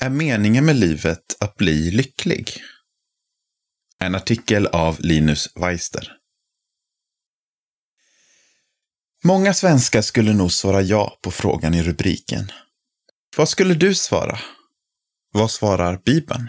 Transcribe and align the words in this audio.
Är 0.00 0.10
meningen 0.10 0.64
med 0.64 0.76
livet 0.76 1.36
att 1.40 1.56
bli 1.56 1.90
lycklig? 1.90 2.62
En 3.98 4.14
artikel 4.14 4.66
av 4.66 5.00
Linus 5.00 5.48
Weister. 5.56 6.12
Många 9.24 9.54
svenskar 9.54 10.02
skulle 10.02 10.32
nog 10.32 10.52
svara 10.52 10.82
ja 10.82 11.18
på 11.22 11.30
frågan 11.30 11.74
i 11.74 11.82
rubriken. 11.82 12.52
Vad 13.36 13.48
skulle 13.48 13.74
du 13.74 13.94
svara? 13.94 14.38
Vad 15.32 15.50
svarar 15.50 16.00
Bibeln? 16.04 16.48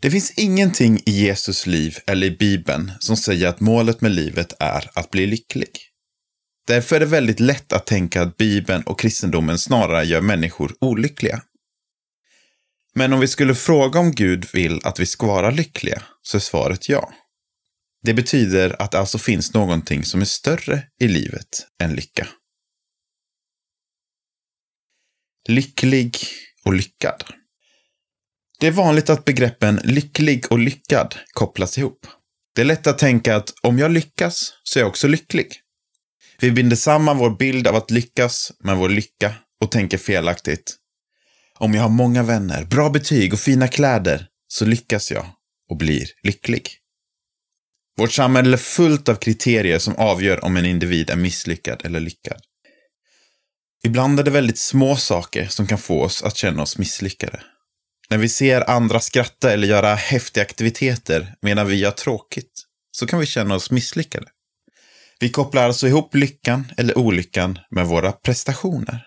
Det 0.00 0.10
finns 0.10 0.30
ingenting 0.38 0.98
i 1.06 1.10
Jesus 1.10 1.66
liv 1.66 1.98
eller 2.06 2.26
i 2.26 2.36
Bibeln 2.36 2.92
som 3.00 3.16
säger 3.16 3.48
att 3.48 3.60
målet 3.60 4.00
med 4.00 4.12
livet 4.12 4.52
är 4.60 4.90
att 4.94 5.10
bli 5.10 5.26
lycklig. 5.26 5.91
Därför 6.66 6.96
är 6.96 7.00
det 7.00 7.06
väldigt 7.06 7.40
lätt 7.40 7.72
att 7.72 7.86
tänka 7.86 8.22
att 8.22 8.36
Bibeln 8.36 8.82
och 8.82 9.00
kristendomen 9.00 9.58
snarare 9.58 10.04
gör 10.04 10.20
människor 10.20 10.74
olyckliga. 10.80 11.42
Men 12.94 13.12
om 13.12 13.20
vi 13.20 13.28
skulle 13.28 13.54
fråga 13.54 14.00
om 14.00 14.12
Gud 14.12 14.46
vill 14.52 14.80
att 14.84 15.00
vi 15.00 15.06
ska 15.06 15.26
vara 15.26 15.50
lyckliga 15.50 16.02
så 16.22 16.36
är 16.36 16.40
svaret 16.40 16.88
ja. 16.88 17.12
Det 18.02 18.14
betyder 18.14 18.82
att 18.82 18.90
det 18.90 18.98
alltså 18.98 19.18
finns 19.18 19.54
någonting 19.54 20.04
som 20.04 20.20
är 20.20 20.24
större 20.24 20.82
i 21.00 21.08
livet 21.08 21.66
än 21.82 21.94
lycka. 21.94 22.28
Lycklig 25.48 26.16
och 26.64 26.74
lyckad. 26.74 27.24
Det 28.60 28.66
är 28.66 28.70
vanligt 28.70 29.10
att 29.10 29.24
begreppen 29.24 29.80
lycklig 29.84 30.52
och 30.52 30.58
lyckad 30.58 31.14
kopplas 31.32 31.78
ihop. 31.78 32.06
Det 32.54 32.60
är 32.60 32.64
lätt 32.64 32.86
att 32.86 32.98
tänka 32.98 33.36
att 33.36 33.54
om 33.62 33.78
jag 33.78 33.90
lyckas 33.90 34.52
så 34.62 34.78
är 34.78 34.80
jag 34.80 34.88
också 34.88 35.08
lycklig. 35.08 35.61
Vi 36.40 36.50
binder 36.50 36.76
samman 36.76 37.18
vår 37.18 37.30
bild 37.30 37.66
av 37.66 37.76
att 37.76 37.90
lyckas 37.90 38.52
med 38.64 38.76
vår 38.76 38.88
lycka 38.88 39.34
och 39.60 39.70
tänker 39.70 39.98
felaktigt. 39.98 40.76
Om 41.58 41.74
jag 41.74 41.82
har 41.82 41.88
många 41.88 42.22
vänner, 42.22 42.64
bra 42.64 42.90
betyg 42.90 43.32
och 43.32 43.40
fina 43.40 43.68
kläder 43.68 44.26
så 44.48 44.64
lyckas 44.64 45.10
jag 45.10 45.26
och 45.70 45.76
blir 45.76 46.06
lycklig. 46.22 46.68
Vårt 47.98 48.12
samhälle 48.12 48.56
är 48.56 48.58
fullt 48.58 49.08
av 49.08 49.14
kriterier 49.14 49.78
som 49.78 49.96
avgör 49.96 50.44
om 50.44 50.56
en 50.56 50.66
individ 50.66 51.10
är 51.10 51.16
misslyckad 51.16 51.80
eller 51.84 52.00
lyckad. 52.00 52.40
Ibland 53.84 54.20
är 54.20 54.24
det 54.24 54.30
väldigt 54.30 54.58
små 54.58 54.96
saker 54.96 55.46
som 55.46 55.66
kan 55.66 55.78
få 55.78 56.02
oss 56.02 56.22
att 56.22 56.36
känna 56.36 56.62
oss 56.62 56.78
misslyckade. 56.78 57.42
När 58.10 58.18
vi 58.18 58.28
ser 58.28 58.70
andra 58.70 59.00
skratta 59.00 59.52
eller 59.52 59.68
göra 59.68 59.94
häftiga 59.94 60.42
aktiviteter 60.42 61.34
medan 61.42 61.66
vi 61.66 61.84
har 61.84 61.92
tråkigt 61.92 62.64
så 62.92 63.06
kan 63.06 63.20
vi 63.20 63.26
känna 63.26 63.54
oss 63.54 63.70
misslyckade. 63.70 64.26
Vi 65.22 65.28
kopplar 65.28 65.62
alltså 65.62 65.88
ihop 65.88 66.14
lyckan 66.14 66.72
eller 66.76 66.98
olyckan 66.98 67.58
med 67.70 67.86
våra 67.86 68.12
prestationer. 68.12 69.06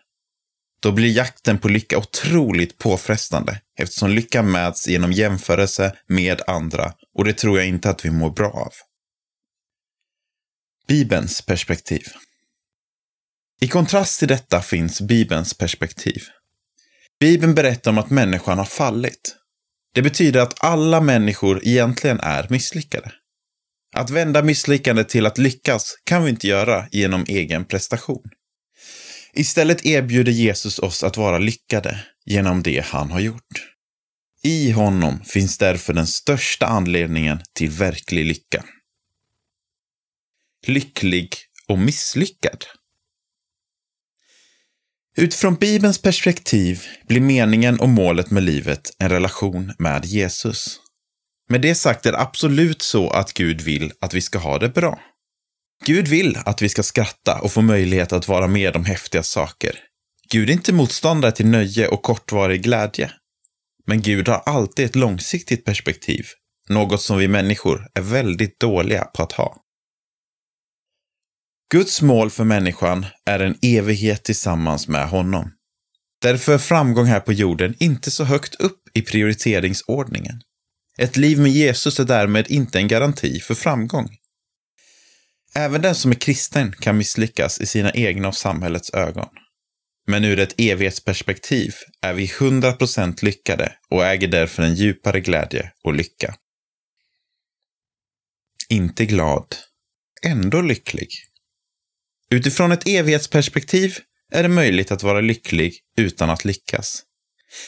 Då 0.82 0.92
blir 0.92 1.18
jakten 1.18 1.58
på 1.58 1.68
lycka 1.68 1.98
otroligt 1.98 2.78
påfrestande 2.78 3.62
eftersom 3.80 4.10
lycka 4.10 4.44
mäts 4.44 4.88
genom 4.88 5.12
jämförelse 5.12 5.96
med 6.08 6.42
andra 6.48 6.94
och 7.14 7.26
det 7.26 7.34
tror 7.34 7.58
jag 7.58 7.68
inte 7.68 7.90
att 7.90 8.06
vi 8.06 8.12
mår 8.12 8.30
bra 8.30 8.50
av. 8.50 8.72
Bibelns 10.88 11.42
perspektiv. 11.42 12.04
I 13.62 13.68
kontrast 13.68 14.20
till 14.20 14.28
detta 14.28 14.62
finns 14.62 15.02
Bibelns 15.02 15.54
perspektiv. 15.54 16.24
Bibeln 17.20 17.56
berättar 17.56 17.92
om 17.92 17.98
att 17.98 18.10
människan 18.10 18.58
har 18.58 18.66
fallit. 18.66 19.36
Det 19.94 20.02
betyder 20.02 20.42
att 20.42 20.64
alla 20.64 21.02
människor 21.02 21.62
egentligen 21.64 22.20
är 22.20 22.48
misslyckade. 22.50 23.12
Att 23.96 24.10
vända 24.10 24.44
misslyckande 24.44 25.04
till 25.04 25.26
att 25.26 25.38
lyckas 25.38 25.96
kan 26.04 26.24
vi 26.24 26.30
inte 26.30 26.48
göra 26.48 26.88
genom 26.92 27.26
egen 27.28 27.66
prestation. 27.66 28.24
Istället 29.34 29.86
erbjuder 29.86 30.32
Jesus 30.32 30.80
oss 30.80 31.04
att 31.04 31.18
vara 31.18 31.38
lyckade 31.38 32.06
genom 32.26 32.64
det 32.64 32.86
han 32.86 33.12
har 33.12 33.20
gjort. 33.20 33.76
I 34.44 34.72
honom 34.72 35.20
finns 35.26 35.58
därför 35.58 35.94
den 35.94 36.08
största 36.08 36.66
anledningen 36.66 37.40
till 37.54 37.70
verklig 37.70 38.26
lycka. 38.26 38.64
Lycklig 40.68 41.36
och 41.68 41.80
misslyckad. 41.80 42.66
Utifrån 45.18 45.56
Bibelns 45.56 46.02
perspektiv 46.02 46.84
blir 47.08 47.22
meningen 47.22 47.80
och 47.80 47.90
målet 47.90 48.32
med 48.32 48.44
livet 48.44 48.96
en 49.00 49.10
relation 49.10 49.74
med 49.80 50.06
Jesus. 50.06 50.80
Med 51.50 51.62
det 51.62 51.76
sagt 51.76 52.06
är 52.06 52.12
det 52.12 52.20
absolut 52.20 52.82
så 52.82 53.10
att 53.10 53.34
Gud 53.34 53.62
vill 53.62 53.92
att 54.02 54.14
vi 54.14 54.22
ska 54.22 54.40
ha 54.40 54.60
det 54.60 54.70
bra. 54.70 55.00
Gud 55.86 56.08
vill 56.08 56.38
att 56.46 56.62
vi 56.62 56.70
ska 56.70 56.84
skratta 56.84 57.42
och 57.42 57.52
få 57.52 57.62
möjlighet 57.62 58.14
att 58.14 58.28
vara 58.28 58.48
med 58.48 58.76
om 58.76 58.86
häftiga 58.86 59.24
saker. 59.24 59.80
Gud 60.32 60.50
är 60.50 60.54
inte 60.54 60.74
motståndare 60.74 61.32
till 61.32 61.48
nöje 61.48 61.88
och 61.88 62.04
kortvarig 62.04 62.64
glädje. 62.64 63.12
Men 63.88 64.02
Gud 64.02 64.28
har 64.28 64.44
alltid 64.46 64.86
ett 64.86 64.96
långsiktigt 64.96 65.66
perspektiv, 65.66 66.26
något 66.70 67.02
som 67.02 67.18
vi 67.18 67.28
människor 67.28 67.88
är 67.94 68.02
väldigt 68.02 68.60
dåliga 68.60 69.04
på 69.04 69.24
att 69.24 69.32
ha. 69.32 69.58
Guds 71.72 72.02
mål 72.02 72.30
för 72.30 72.44
människan 72.44 73.06
är 73.26 73.40
en 73.40 73.58
evighet 73.62 74.24
tillsammans 74.24 74.88
med 74.88 75.10
honom. 75.10 75.52
Därför 76.22 76.54
är 76.54 76.58
framgång 76.58 77.06
här 77.06 77.20
på 77.20 77.34
jorden 77.34 77.76
inte 77.80 78.12
så 78.12 78.24
högt 78.24 78.56
upp 78.56 78.82
i 78.94 79.02
prioriteringsordningen. 79.02 80.42
Ett 80.98 81.18
liv 81.18 81.40
med 81.40 81.52
Jesus 81.52 82.00
är 82.00 82.06
därmed 82.06 82.52
inte 82.52 82.80
en 82.80 82.88
garanti 82.88 83.40
för 83.40 83.56
framgång. 83.56 84.18
Även 85.56 85.82
den 85.82 85.96
som 85.96 86.12
är 86.12 86.16
kristen 86.16 86.72
kan 86.72 86.98
misslyckas 86.98 87.62
i 87.62 87.66
sina 87.66 87.92
egna 87.94 88.28
och 88.28 88.36
samhällets 88.36 88.94
ögon. 88.94 89.30
Men 90.08 90.26
ur 90.26 90.40
ett 90.40 90.56
evighetsperspektiv 90.58 91.74
är 92.02 92.14
vi 92.14 92.26
100% 92.26 93.26
lyckade 93.26 93.72
och 93.90 94.06
äger 94.06 94.28
därför 94.28 94.64
en 94.64 94.76
djupare 94.76 95.20
glädje 95.22 95.72
och 95.84 95.94
lycka. 95.94 96.36
Inte 98.70 99.06
glad, 99.06 99.56
ändå 100.24 100.62
lycklig. 100.62 101.10
Utifrån 102.30 102.72
ett 102.72 102.88
evighetsperspektiv 102.88 103.98
är 104.32 104.44
det 104.44 104.50
möjligt 104.50 104.92
att 104.92 105.04
vara 105.04 105.22
lycklig 105.22 105.80
utan 105.98 106.30
att 106.30 106.46
lyckas. 106.46 107.04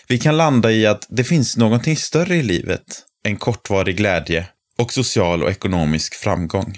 Vi 0.08 0.20
kan 0.20 0.38
landa 0.38 0.72
i 0.72 0.86
att 0.86 1.08
det 1.10 1.24
finns 1.24 1.58
någonting 1.58 1.98
större 1.98 2.36
i 2.36 2.44
livet 2.44 3.07
en 3.28 3.38
kortvarig 3.38 3.98
glädje 3.98 4.48
och 4.78 4.94
social 4.94 5.44
och 5.44 5.50
ekonomisk 5.50 6.16
framgång. 6.16 6.78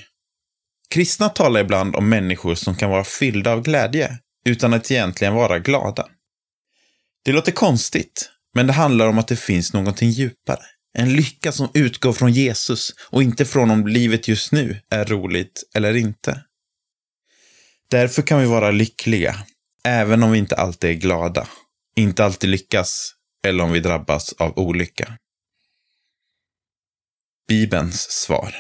Kristna 0.90 1.30
talar 1.30 1.62
ibland 1.62 1.96
om 1.96 2.10
människor 2.10 2.56
som 2.56 2.76
kan 2.76 2.90
vara 2.90 3.04
fyllda 3.04 3.52
av 3.52 3.62
glädje 3.62 4.18
utan 4.46 4.74
att 4.74 4.92
egentligen 4.92 5.34
vara 5.34 5.60
glada. 5.60 6.08
Det 7.26 7.32
låter 7.32 7.52
konstigt, 7.52 8.30
men 8.56 8.68
det 8.68 8.74
handlar 8.74 9.08
om 9.08 9.18
att 9.18 9.28
det 9.28 9.36
finns 9.36 9.74
någonting 9.74 10.10
djupare. 10.10 10.64
En 10.98 11.14
lycka 11.14 11.52
som 11.52 11.70
utgår 11.74 12.14
från 12.14 12.32
Jesus 12.32 12.92
och 13.10 13.24
inte 13.24 13.46
från 13.46 13.72
om 13.72 13.88
livet 13.88 14.28
just 14.28 14.52
nu 14.52 14.82
är 14.90 15.06
roligt 15.06 15.64
eller 15.76 15.96
inte. 15.96 16.44
Därför 17.90 18.22
kan 18.22 18.40
vi 18.40 18.46
vara 18.46 18.72
lyckliga, 18.72 19.36
även 19.84 20.24
om 20.24 20.32
vi 20.32 20.38
inte 20.38 20.56
alltid 20.56 20.90
är 20.90 20.94
glada, 20.94 21.48
inte 21.96 22.26
alltid 22.26 22.50
lyckas 22.50 23.14
eller 23.48 23.64
om 23.64 23.72
vi 23.72 23.80
drabbas 23.80 24.34
av 24.34 24.60
olycka. 24.60 25.18
Bibelns 27.50 28.12
svar 28.12 28.56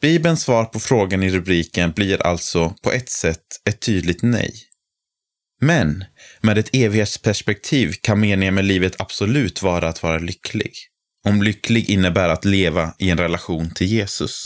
Bibelns 0.00 0.42
svar 0.42 0.64
på 0.64 0.80
frågan 0.80 1.22
i 1.22 1.30
rubriken 1.30 1.92
blir 1.92 2.26
alltså 2.26 2.74
på 2.82 2.92
ett 2.92 3.08
sätt 3.08 3.44
ett 3.68 3.80
tydligt 3.80 4.22
nej. 4.22 4.52
Men 5.60 6.04
med 6.40 6.58
ett 6.58 6.74
evighetsperspektiv 6.74 7.92
kan 8.02 8.20
meningen 8.20 8.54
med 8.54 8.64
livet 8.64 9.00
absolut 9.00 9.62
vara 9.62 9.88
att 9.88 10.02
vara 10.02 10.18
lycklig. 10.18 10.72
Om 11.26 11.42
lycklig 11.42 11.90
innebär 11.90 12.28
att 12.28 12.44
leva 12.44 12.94
i 12.98 13.10
en 13.10 13.18
relation 13.18 13.70
till 13.74 13.86
Jesus. 13.86 14.44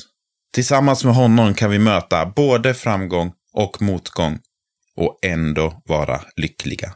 Tillsammans 0.54 1.04
med 1.04 1.14
honom 1.14 1.54
kan 1.54 1.70
vi 1.70 1.78
möta 1.78 2.26
både 2.26 2.74
framgång 2.74 3.32
och 3.52 3.82
motgång 3.82 4.38
och 4.96 5.18
ändå 5.22 5.82
vara 5.84 6.20
lyckliga. 6.36 6.94